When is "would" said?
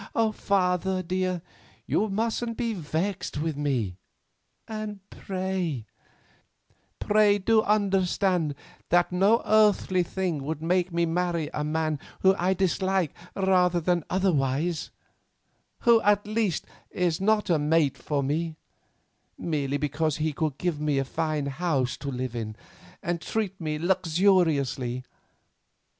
10.41-10.59